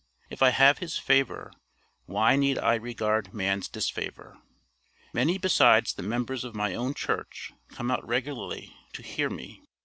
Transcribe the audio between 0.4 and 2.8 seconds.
I have his favor, why need I